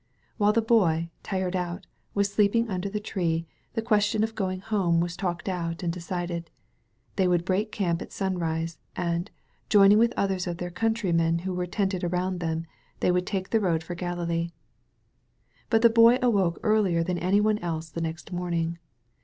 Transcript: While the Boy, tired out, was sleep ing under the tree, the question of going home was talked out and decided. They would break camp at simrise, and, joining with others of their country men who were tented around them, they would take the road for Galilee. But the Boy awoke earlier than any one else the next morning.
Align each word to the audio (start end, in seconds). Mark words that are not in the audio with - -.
While 0.37 0.51
the 0.51 0.63
Boy, 0.63 1.11
tired 1.21 1.55
out, 1.55 1.85
was 2.15 2.33
sleep 2.33 2.55
ing 2.55 2.69
under 2.71 2.89
the 2.89 2.99
tree, 2.99 3.45
the 3.73 3.83
question 3.83 4.23
of 4.23 4.33
going 4.33 4.59
home 4.61 4.99
was 4.99 5.15
talked 5.15 5.47
out 5.47 5.83
and 5.83 5.93
decided. 5.93 6.49
They 7.17 7.27
would 7.27 7.45
break 7.45 7.71
camp 7.71 8.01
at 8.01 8.09
simrise, 8.09 8.79
and, 8.95 9.29
joining 9.69 9.99
with 9.99 10.15
others 10.17 10.47
of 10.47 10.57
their 10.57 10.71
country 10.71 11.11
men 11.11 11.37
who 11.45 11.53
were 11.53 11.67
tented 11.67 12.03
around 12.03 12.39
them, 12.39 12.65
they 12.99 13.11
would 13.11 13.27
take 13.27 13.51
the 13.51 13.59
road 13.59 13.83
for 13.83 13.93
Galilee. 13.93 14.49
But 15.69 15.83
the 15.83 15.89
Boy 15.91 16.17
awoke 16.19 16.59
earlier 16.63 17.03
than 17.03 17.19
any 17.19 17.39
one 17.39 17.59
else 17.59 17.89
the 17.89 18.01
next 18.01 18.31
morning. 18.31 18.79